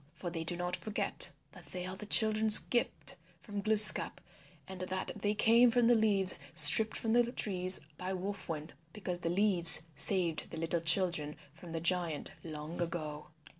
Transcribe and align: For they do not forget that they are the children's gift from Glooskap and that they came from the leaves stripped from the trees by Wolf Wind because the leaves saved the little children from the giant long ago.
For 0.15 0.31
they 0.31 0.43
do 0.43 0.55
not 0.57 0.75
forget 0.75 1.29
that 1.51 1.67
they 1.67 1.85
are 1.85 1.95
the 1.95 2.07
children's 2.07 2.57
gift 2.57 3.17
from 3.39 3.61
Glooskap 3.61 4.19
and 4.67 4.81
that 4.81 5.11
they 5.15 5.35
came 5.35 5.69
from 5.69 5.85
the 5.85 5.93
leaves 5.93 6.39
stripped 6.55 6.97
from 6.97 7.13
the 7.13 7.31
trees 7.31 7.79
by 7.97 8.13
Wolf 8.13 8.49
Wind 8.49 8.73
because 8.93 9.19
the 9.19 9.29
leaves 9.29 9.85
saved 9.95 10.49
the 10.49 10.57
little 10.57 10.81
children 10.81 11.35
from 11.53 11.71
the 11.71 11.79
giant 11.81 12.33
long 12.43 12.81
ago. 12.81 13.27